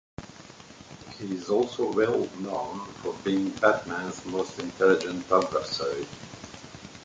[1.19, 6.07] He is also well known for being Batman's most intelligent adversary.